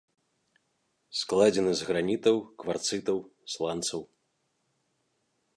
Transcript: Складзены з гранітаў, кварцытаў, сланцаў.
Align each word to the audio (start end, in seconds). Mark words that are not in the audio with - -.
Складзены 1.19 1.71
з 1.81 1.91
гранітаў, 1.91 2.35
кварцытаў, 2.63 3.17
сланцаў. 3.57 4.01